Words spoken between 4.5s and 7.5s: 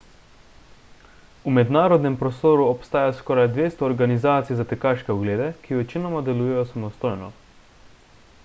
za tekaške oglede ki večinoma delujejo samostojno